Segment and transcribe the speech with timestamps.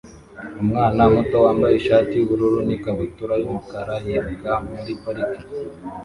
[0.61, 5.45] Umwana muto wambaye ishati yubururu n ikabutura yumukara yiruka muri parike